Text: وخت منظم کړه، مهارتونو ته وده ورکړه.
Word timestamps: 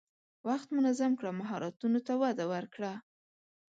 وخت 0.47 0.67
منظم 0.77 1.11
کړه، 1.19 1.31
مهارتونو 1.39 1.99
ته 2.07 2.13
وده 2.21 2.45
ورکړه. 2.53 2.93